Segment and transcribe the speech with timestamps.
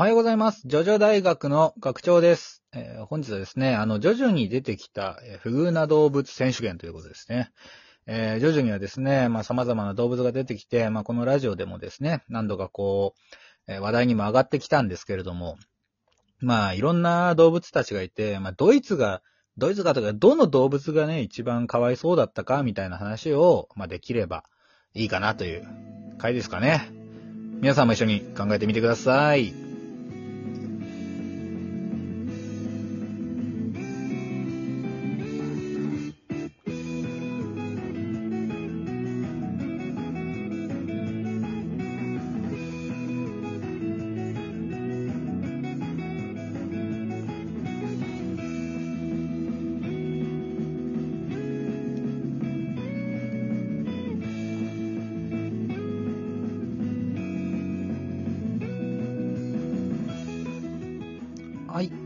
[0.00, 0.62] おはようございます。
[0.64, 2.64] ジョジョ大学の学長です。
[2.72, 7.50] えー本日はですね、あの、ジョジョに出てきた、えー不遇な動物選手権ということですね。
[8.06, 13.12] えージョジョにはですね、まあ様々な動物が出てきて、まあこのラジオでもですね、何度かこ
[13.68, 15.58] う、えー話題にも上がってきたんですけれども、
[16.38, 19.20] まあいろんな動物たちがいて、まあドイツが、
[19.58, 24.44] ドイツがとか、どの動物がね、一番かわいそうだったかみたいな話を、まあできれば
[24.94, 25.68] いいかなという
[26.16, 26.88] 回ですかね。
[27.60, 29.69] 皆さんも一緒に考えてみてください。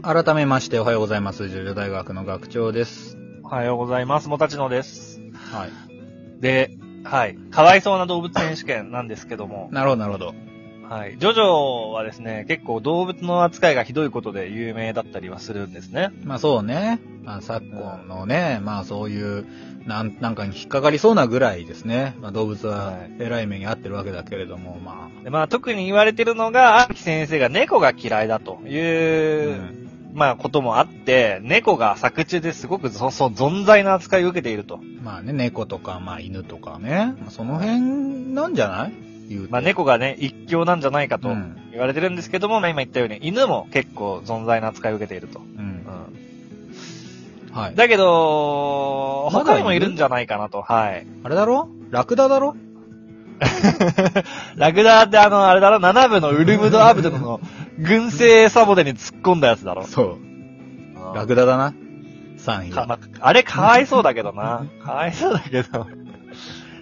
[0.04, 1.48] 改めましておはようございます。
[1.48, 3.16] ジョジョ大学の学長です。
[3.42, 4.28] おはようございます。
[4.28, 5.22] もたちのです。
[5.32, 5.70] はい。
[6.42, 6.72] で、
[7.04, 7.36] はい。
[7.50, 10.34] かわいそうな動物選手権なんですけども、なるほど、なるほど。
[10.90, 11.16] はい。
[11.18, 16.10] ジョジョはですね、結構動物の扱いがひどいことで有名だったりはするんですね。
[16.22, 17.00] まあそうね。
[17.22, 19.46] まあ昨今のね、まあそういう、
[19.86, 22.14] なん、なんかに引っかかりそうなぐらいですね。
[22.20, 28.68] まあ動物ははい偉い目に遭ってるわけだけれども、までまあ特に言われてるのが、荒木先生が猫が嫌いだとあ。
[28.68, 29.83] いう、うん
[30.14, 34.80] まあこともあって、猫が作中ですごくそ、そう、存在な扱いを受けていると。
[35.02, 37.14] まあね、猫とか、まあ犬とかね。
[37.20, 37.80] まあその辺
[38.34, 38.92] なんじゃない？
[39.28, 45.40] 言うてまあ猫がね、一強なんじゃないかとうん言われてるんですけども、まあ今言ったように犬も結構存在な扱いを受けていると。
[45.40, 45.84] うん
[47.50, 47.50] う。
[47.52, 47.56] ん。
[47.56, 47.74] はい。
[47.74, 50.62] だけど、他にもいるんじゃないかなと。
[50.62, 51.06] はい。
[51.24, 51.68] あれだろ？
[51.90, 52.54] ラクダだろ？
[54.56, 57.40] ラクダってあの、あれだろ、7部のウルムド・アブドの
[57.78, 59.84] 軍政サボテに突っ込んだやつだろ。
[59.84, 61.14] そう。
[61.14, 61.74] ラククダだな。
[62.38, 64.66] 3位まあれかわいそうだけどな。
[64.84, 65.86] かわいそうだけど。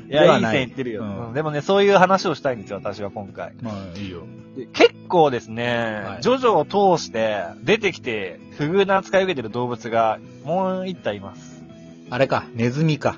[0.09, 3.55] いや、いいない線いってるよ、うんうんでもね、そういう話をしたいんですよ、私は今回。
[3.63, 4.25] まあいいよ。
[4.57, 11.63] で結構ですね、はいジョジョを通して出てきて不遇な扱いを受けてる動物がもう一体います。
[12.11, 13.17] あれか、ネズミか。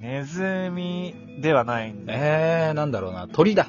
[0.00, 2.12] ネズミではないんで。
[2.16, 3.28] えー、なんだろうな。
[3.28, 3.66] 鳥だ。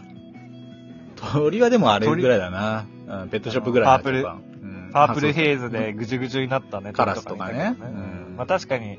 [1.15, 2.85] 鳥はでもあれぐらいだな。
[3.07, 6.93] うん、ペットショップぐらいパープルうんパープルヘイズでぐじゅぐじゅになったね。
[6.93, 8.97] カラスとかねうんまあ確かに、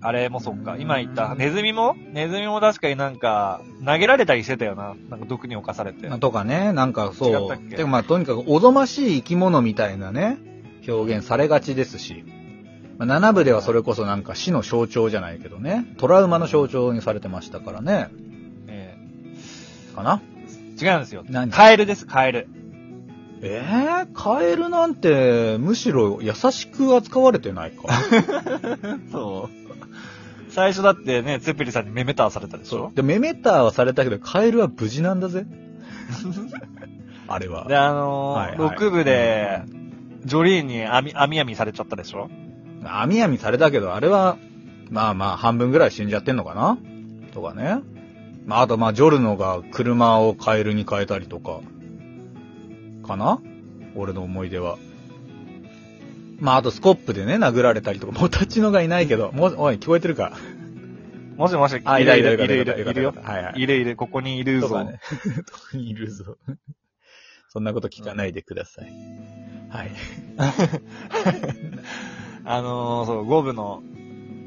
[0.00, 0.76] あれもそっか。
[0.78, 1.96] 今言った、ネズミも？
[2.12, 4.94] ネズミも確かになんか、投げられたりしてたよな。
[5.08, 6.08] なんか毒に侵されて。
[6.18, 7.58] とかね、なんかそう。
[7.70, 10.38] でもまあとにかくおぞましい生き物みたいなね、
[10.86, 12.24] 表現されがちですし。
[12.98, 18.08] まあ、7部ではそれこそなんか死の象徴じゃないけどね、トラウマの象徴にされてましたからね。
[18.68, 18.96] え
[19.94, 20.22] かな？
[20.80, 21.24] え違うんですよ。
[21.28, 21.50] 何？
[21.50, 22.48] カエルです、カエル。
[23.48, 27.88] えー、カエルなんて、むしろ優しく扱われてないか？
[29.12, 30.50] そう。
[30.50, 32.92] 最初だってね、ツェプリさんにメメターされたでしょ？
[32.94, 35.46] で、メメターはされたけど、カエルは無事なんだぜ。
[37.28, 37.66] あれは。
[37.68, 39.62] で、あのーはいはい6部で、
[40.24, 42.30] ジョリーンに網、網網されちゃったでしょ？
[42.84, 44.36] あみあみされたけど、あれは、
[44.90, 46.78] まあまあ、半分ぐらい死んじゃってんのかな？
[47.34, 47.78] とかね。
[48.46, 51.60] まあ、あと、まあ、ジョルノが車をカエルに変えたりとか、
[53.06, 53.40] かな？
[53.94, 54.78] 俺の思い出は。
[56.38, 60.36] まあ、あと、スコップでね、殴られたりとか、もう立ちのがいないけど、もう、おい、聞こえてるか？
[61.36, 63.14] もしもし、あ、いるいる、いるいる、いるよ。
[63.22, 63.60] はいはい。
[63.60, 64.68] いるいる、ここにいるぞ。
[64.68, 65.00] とかね。
[65.46, 66.36] 特にいるぞ。
[67.48, 68.92] そんなこと聞かないでください。
[69.70, 69.90] はい。
[72.44, 73.82] あのー、そう、5部の、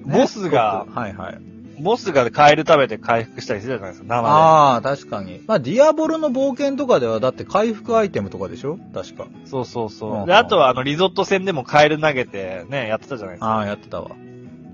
[0.06, 1.40] ボスが、はいはい。
[1.82, 5.42] ボスがカエル食べて回復したりしてたじゃないですか、生ああ、確かに。
[5.48, 8.78] まあ、ディアボロの冒険とかでは、だって回復アイテムとかでしょ？
[8.94, 9.24] 確か。
[9.26, 9.30] で。
[9.46, 10.24] そうそうそうう。
[10.24, 13.48] んで、あとはあの、リゾット戦でもカエル投げてね、やってたじゃないですか。
[13.48, 14.10] ああ、やってたわ。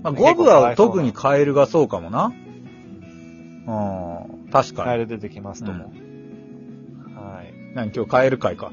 [0.02, 2.32] まあ、結構5部は特にカエルがそうかもな。
[3.66, 4.50] うん。
[4.50, 4.86] 確かに。
[4.86, 5.84] カエル出てきますとも。
[5.84, 7.52] はい。
[7.74, 8.72] 何今日カエル会か。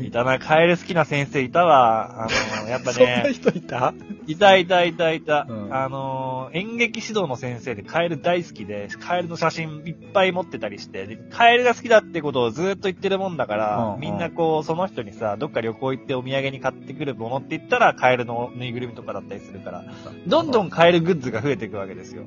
[0.00, 2.22] いたな、カエル好きな先生いたわ。
[2.24, 3.94] あのー、やっぱそんなね、人いた？
[4.26, 5.46] いたいたいたいた。
[5.48, 19.84] うんあのー、演劇指導の先生でカエル大好きで、カエルの写真いっぱい持ってたりして、でカエルが好きだってことをずっと言ってるもんだから、うんうんみんなこう、その人にさ、どっか旅行行ってお土産に買ってくるものって言ったら、カエルのぬいぐるみとかだったりするから、
[20.26, 22.24] どんどんカエルグッズが増えていくわけですよ。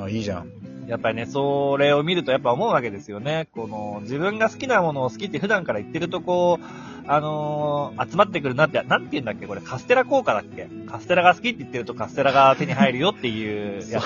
[0.00, 0.67] あいいじゃん。
[0.88, 3.48] やっぱりね、それを見るとやっぱ思うわけですよね。
[3.52, 6.64] この、自分が好きなものを好きって普段から言ってるとこう、
[7.10, 10.68] あのー集まってくるなって、なんて言うんだっけこれカステラ効果だっけ？
[10.86, 14.04] カステラが好きって言ってるとカステラが手に入るよっていうやつ。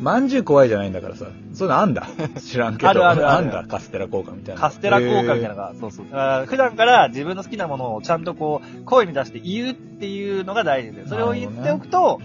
[0.00, 1.26] まんじゅう怖いじゃないんだからさ。
[1.52, 2.08] そういうのあんだ。
[2.40, 2.88] 知らんけど。
[2.88, 4.60] あるあるあるんだ、カステラ効果みたいな。
[4.60, 6.06] カステラ効果みたいなのが、そうそう。
[6.46, 12.20] 普段から自分の好きなものをちゃんとこう、声に出して言うっていうのが大事で、それを言っておくと、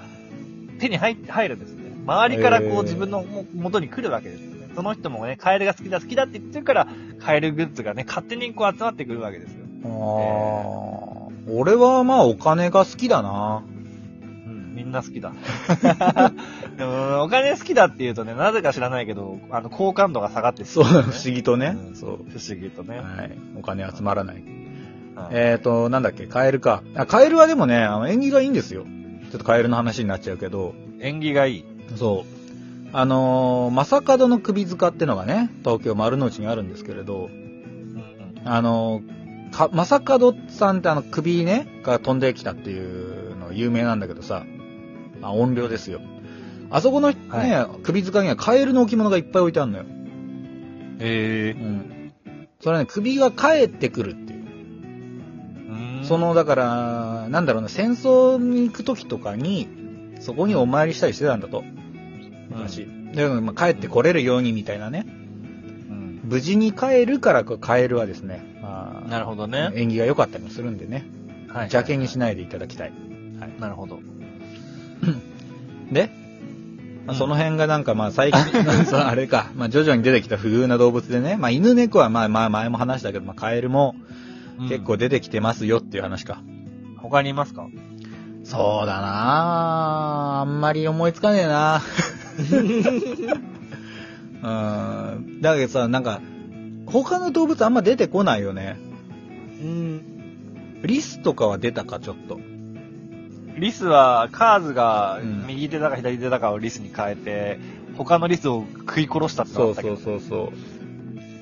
[0.79, 1.84] 手に入って入るんですね。
[2.05, 4.69] 周りからこう自分のも元に来るわけですよね。
[4.75, 6.87] その人もね、カエルが好きだ好きだって言ってるから、
[7.19, 9.65] カエルグッズがね、勝手にこう集まってくるわけですよ。
[9.85, 13.63] あー俺はまあお金が好きだな。
[13.67, 15.31] うん、みんな好きだ。
[16.77, 21.77] で も、お金好きだって言うとね、なぜか知らないけど、あの、好感度が下がってそう、ね不思議とね。
[21.89, 22.09] うんそう。
[22.09, 22.97] 不思議とね。
[22.97, 23.37] はい。
[23.57, 24.35] お金集まらない。
[24.35, 24.45] はい
[25.31, 26.83] えーと、なんだっけ、カエルか。
[26.95, 28.83] あカエルはでもね、あの、縁起がいいんですよ。
[28.83, 31.65] ちょっとカエルの話になっちゃうけど、縁起がいい。
[31.95, 32.35] そう。
[32.93, 44.45] あのー、正門の首塚ってのがね、東京丸の内にあるんですけれど、うんあのー、か、正門さんってあの首ね、が飛んできたっていうの有名なんだけどさ、
[45.21, 45.99] あ、音量ですよ。
[46.69, 49.85] あそこのね、は首塚にはカエルの置物がいっぱい置いてあるのよ。
[50.99, 52.13] えうん。
[52.61, 54.45] それはね、首が帰ってくるっていう。
[56.01, 59.67] えそ、の、だから、なんだろうな、戦争に行く時とかに、
[60.19, 61.63] そこにお参りしたりしてたんだと。
[62.49, 62.87] 昔。
[63.13, 65.05] で、まあ、帰ってこれるようにみたいなね。
[65.89, 66.21] うん。
[66.23, 69.71] 無事に帰るから、こうカエルはですね、まあなるほどね。
[69.75, 71.05] 縁起が良かったりもするんでね。
[71.47, 72.91] はい邪険にしないでいただきたい。
[73.39, 73.53] はい。
[73.59, 73.99] なるほど。
[75.91, 76.09] で、
[77.05, 78.41] まあうんその辺がなんかまあ最近、
[79.07, 83.95] あれか、まあ徐々に出てきた不遇な動物でね、まあ犬猫はまあまあ前も話したけど、まあカエルも
[84.69, 86.41] 結構出てきてますよっていう話か。
[86.45, 86.97] うん。
[86.97, 87.67] 他にいますか？
[88.45, 89.07] そうだな
[90.37, 91.81] ああんまり思いつかねえな
[94.45, 94.47] う
[95.19, 95.41] ん。
[95.41, 96.21] だけどさ、なんか、
[96.85, 98.77] 他の動物あんま出てこないよね。
[99.61, 100.81] うん。
[100.83, 102.39] リスとかは出たか、ちょっと。
[103.57, 107.59] リスは、カーズがうん右手だか左手だかをリスに変えて、
[107.97, 110.49] 他のリスを食い殺したってのそうがあったけどそうそうそう。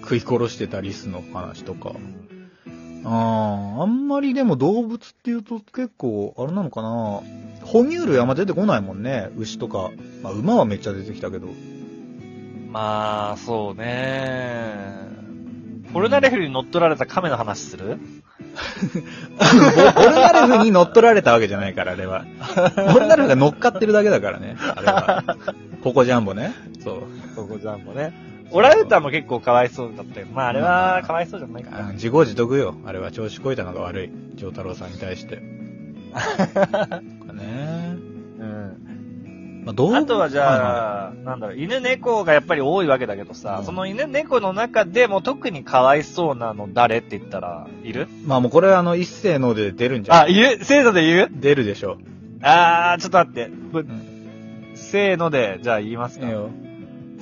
[0.02, 1.92] 食い殺してたリスの話とか。
[3.06, 7.22] ああ、あんまりでも動物っていうと結構、あれなのかな
[7.66, 9.30] 哺乳類あんま出てこないもんね。
[9.38, 9.92] 牛とか。
[10.22, 11.48] まあ、馬はめっちゃ出てきたけど。
[12.70, 15.04] まあ、そうね。
[15.94, 18.00] ポルナレフに乗っ取られた亀の話する？
[19.96, 22.26] ボ ボルナレフに乗っ取られたわけじゃないから、あれは。
[22.94, 24.56] ボルナレフが乗っかってるだけだからね。
[24.60, 25.38] あれは。
[25.84, 26.54] ココジャンボね。
[26.84, 27.04] そう。
[27.36, 28.33] そこジャンボね。
[28.54, 30.28] オランウータンも結構かわいそうだったよ。
[30.34, 31.90] まあ、あれはかわいそうじゃないかな。
[31.90, 32.76] あ自業自得よ。
[32.86, 34.12] あれは調子こいたのが悪い。
[34.36, 35.38] 丈太郎さんに対して。
[37.34, 37.98] ね
[38.40, 39.64] うん。
[39.66, 48.08] まあ、動物あとはじゃあ、なんだろう、犬猫がやっぱり多いわけだけどさ、うんその犬猫の中でも特にかわいそうなの誰って言ったら、いる？
[48.26, 50.34] まあもうこれはあの、一斉ので出るんじゃあ、ない？
[50.36, 50.60] いる？
[50.64, 51.30] 生徒で言う？
[51.32, 51.98] 出るでしょ
[52.42, 53.48] あー、ちょっと待って。
[53.72, 53.84] ぶう。
[53.84, 54.74] ん。
[54.76, 56.26] せーので、じゃあ言いますか。
[56.26, 56.50] いいよ。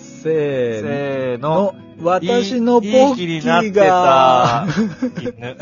[0.02, 1.76] せーのの。。
[2.04, 5.58] 私のポいいいいッキ気になってーがた、 犬。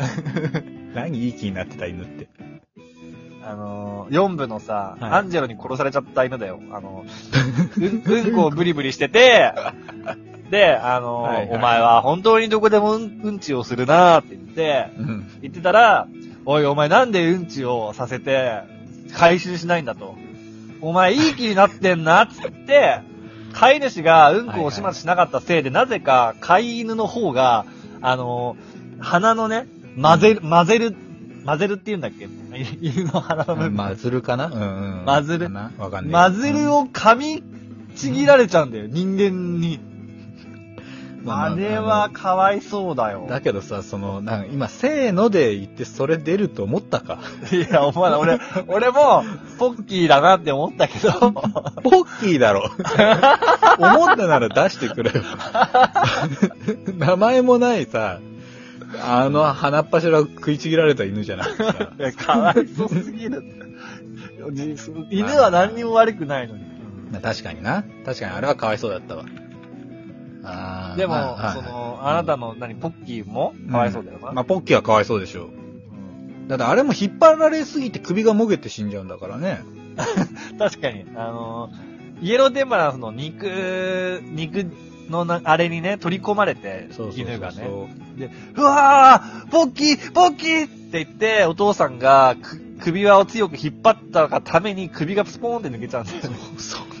[0.94, 2.28] 何いい気になってた犬って。
[3.42, 6.60] あのー、4部のさ、はいアンジェロに殺されちゃった犬だよ。
[6.72, 7.04] あの、
[7.76, 9.52] うん、うんこをブリブリしてて、
[10.50, 15.30] で、あのーはいはいお前は本当にどこでもうんうんちをするなーって言って、うん。
[15.42, 16.08] 言ってたら、
[16.44, 18.60] おいお前なんでうんちをさせて、
[19.12, 20.16] 回収しないんだと。
[20.80, 23.00] お前いい気になってんなっつって、
[23.52, 27.64] 飼い主がうんこを始末しなかったせいで、なぜか飼い犬の方が、
[28.00, 29.66] あのー鼻のね、
[30.00, 30.94] 混ぜる、混ぜる、
[31.46, 32.28] 混ぜるって言うんだっけ？
[32.82, 33.74] 犬の鼻の部分。
[33.74, 34.46] マズルかな？
[34.46, 34.52] うん
[35.00, 35.04] うん。
[35.06, 35.70] マズルかな？
[35.78, 36.12] わかんない。
[36.12, 37.42] マズルを噛み
[37.96, 39.80] ちぎられちゃうんだよ、人間に。
[41.22, 43.26] まああれはかわいそうだよ。
[43.28, 47.18] だけどさ、その、なんか今、せーので言ってそれ出ると思ったか。
[47.52, 48.18] いや、思わない。
[48.20, 49.24] 俺、 俺も、
[49.58, 52.70] ポッキーだなって思ったけど、ポッキーだろ。
[53.78, 55.22] 思ったなら出してくれよ。
[56.96, 58.18] 名前もないさ、
[59.02, 61.92] あの鼻っ柱を食いちぎられた犬じゃなくてさ。
[61.98, 63.44] いやかわいそうすぎる。
[65.10, 66.64] 犬は何にも悪くないのに。
[67.12, 67.84] まあ確かにな。
[68.04, 69.24] 確かにあれはかわいそうだったわ。
[70.96, 74.32] でも、まあその、あなたの、何、ポッキーもかわいそうだよな。
[74.32, 75.44] まあ、ポッキーはかわいそうでしょう。
[75.46, 75.70] うん
[76.48, 79.62] だってあれも引っ張られすぎて首がもげて死んじゃうんだからね。
[80.58, 81.70] 確かに、あの、
[82.20, 84.66] イエローデンバランスの肉、肉
[85.08, 86.88] のな、あれにね、取り込まれて。
[87.14, 87.68] 犬がね。
[88.18, 96.36] で、うわーポッキーポッキーって言って、お父さんがく首輪を強く引っ張ったがために首がスポーンって抜けちゃうんだよね。
[96.58, 96.99] そう。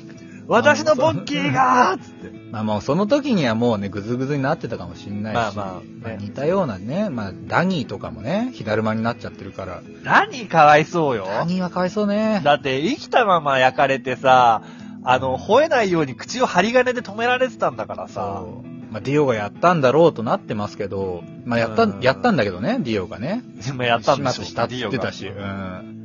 [0.50, 2.32] 私のポッキーがーっつって。
[2.50, 5.36] まあもうその時にはもうね、ぐずぐずになってたかもしんないし。
[5.36, 9.80] まあまあね似たようなね、まあダニーとかもね、火だるまになっちゃってるから。
[10.02, 11.26] 何かわいそうよ。
[11.26, 12.40] ダニーはかわいそうね。
[12.42, 14.62] だって生きたまま焼かれてさ、
[15.04, 18.44] あの、吠えないように口を針金で止められてたんだからさ。
[18.90, 23.44] まあ、ディオがやったんだろうとなってますけど、まあ、やった、うんやったんだけどね、ディオがね。
[23.64, 25.28] でもやったんでしょしたって言ってたし。
[25.28, 25.99] うん。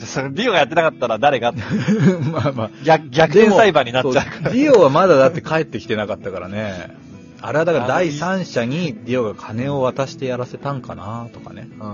[0.00, 1.52] じゃそれディオがやってなかったら誰が？
[2.32, 2.70] まあまあ。
[2.84, 6.96] 逆、逆転裁判になっちゃうかそうディオはまだだって帰ってきてなかったからね。
[7.42, 11.68] あれはだから第三者にディオが金を渡してやらせたんかなとかね。
[11.78, 11.86] ら。
[11.86, 11.92] うん。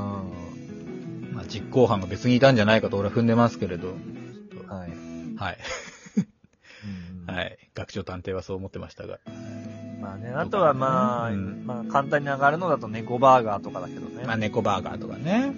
[1.35, 3.89] まあ、実行犯が別にいたんじゃないかと俺は踏んでますけれど。
[4.69, 4.91] はい。
[5.37, 5.59] はい。
[7.29, 7.59] うんはい。
[7.75, 9.19] 学長探偵はそう思ってましたが。
[10.01, 14.25] まあね、あとはまあ、うんまあ簡単に上がるのだと猫バーガーとかだけどね。
[14.27, 15.53] まあ、猫バーガーとかね。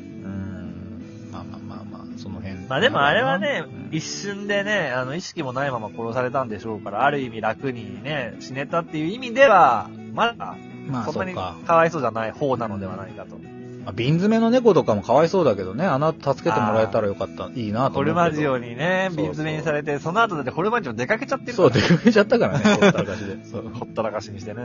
[2.19, 2.55] その辺。
[2.69, 10.57] まあでもあれはねうん、一瞬でね、あの、意識もないまま殺されたんでしょうから、ある意味楽にね、死ねたっていう意味では、まだ、
[10.89, 11.57] まあ、そんなにそうか。
[11.67, 13.37] かわいそうじゃない方なのではないかと。
[13.37, 18.05] まあ瓶詰めの猫とかもかわいそうだけどね、あの後助けてもらえたらよかった、いいなとホ思。
[18.05, 23.45] ルマジオにね、そうそう瓶詰めにされて、その後だってホルマジオ出かけちゃってるそう、から出かけちゃったからね、 ほったらかしで。
[23.45, 23.69] そう。
[23.73, 24.63] ほったらかしにしてね。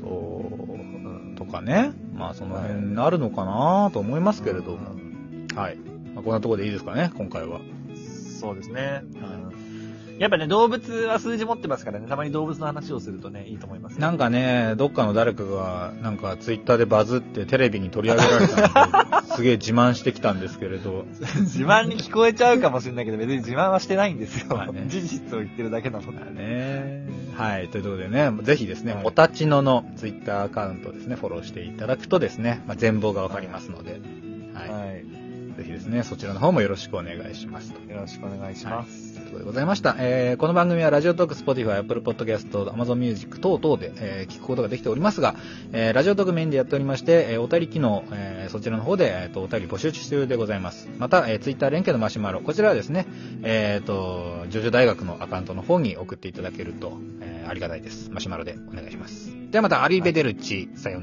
[0.00, 0.42] そ
[1.34, 1.36] う。
[1.36, 1.92] とかね。
[2.16, 4.78] まあ、その辺になるのかなと思いますけれども。
[5.54, 5.78] はい。
[6.14, 7.60] まあ、こんなところでいいですかね、今回は。
[8.40, 9.02] そうですね。
[10.18, 14.00] やっぱね、動物は数字持ってますからね、たまに動物の話をするとね、いいと思いますよ。
[14.00, 21.04] なんかね、どっかの誰かが、なんかツイッターでバズってテレビに取り上げられたので、 すげえ自慢してきたんですけれど、
[21.40, 24.56] 自慢に聞こえちゃうかもしれないけど、別に自慢はしてないんですよ。
[24.56, 26.12] まあね事実を言ってるだけなので。
[26.32, 27.08] ね。
[27.36, 27.68] はい。
[27.68, 34.00] ということでね、ぜひですね、はいモタチノのツイッターアカウントですね、フォローしていただくとですね、まあ、全貌がわかりますので、
[34.54, 34.70] はい。
[34.70, 35.23] はい。
[35.56, 37.90] ぜひですね、そちらの方もよろしくお願いしますと。
[37.90, 39.14] よろしくお願いします。
[39.14, 39.96] ということでございました。
[39.98, 45.36] えーこの番組はラジオトーク、 Spotify、 Apple Podcast、 Amazon Music 等々で、えー聞くことができておりますが、
[45.72, 50.88] えーラジオトークメインでやっておりまして、えーお便り機能、えーそちらの方で、えーとお便り募集中でございます。
[50.98, 53.06] また、えー、ツイッター連携のマシュマロ、こちらはですね、
[53.42, 58.10] えっ、と、ジョジョ大学のアカウントの方に送っていただけると、えーありがたいです。
[58.10, 59.30] マシュマロでお願いします。
[59.50, 60.92] ではまた、アリーベデルチ、さようなら。